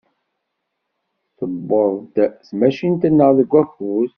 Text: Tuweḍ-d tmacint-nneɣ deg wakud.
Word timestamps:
Tuweḍ-d 1.37 2.15
tmacint-nneɣ 2.47 3.29
deg 3.39 3.49
wakud. 3.53 4.09